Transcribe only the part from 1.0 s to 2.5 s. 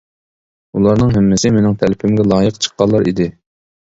ھەممىسى مېنىڭ تەلىپىمگە